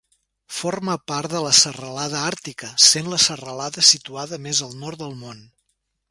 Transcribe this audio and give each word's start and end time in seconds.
Forma 0.59 0.93
part 1.09 1.33
de 1.33 1.41
la 1.47 1.51
Serralada 1.57 2.21
Àrtica, 2.29 2.69
sent 2.85 3.09
la 3.11 3.19
serralada 3.25 3.83
situada 3.91 4.41
més 4.47 4.63
al 4.69 4.73
nord 4.85 5.01
del 5.03 5.13
món. 5.25 5.45